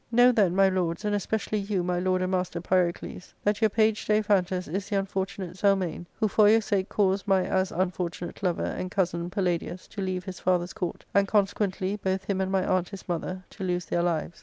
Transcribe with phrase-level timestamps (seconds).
[0.11, 4.03] Know, then, my lords, and especially you, my lord ai|d master Pyrocles, that your page
[4.07, 8.89] Daiphantus is the unfortunate Zelmane, who for your sake caused my as unfortunate lover and
[8.89, 12.89] cousin Palla dius to leave his father's court, and, consequently, both him and my aunt
[12.89, 14.39] his mother to lose their lives.